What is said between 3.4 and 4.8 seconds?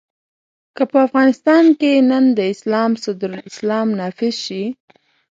اسلام نافذ شي.